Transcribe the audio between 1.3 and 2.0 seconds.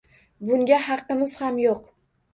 ham yo‘q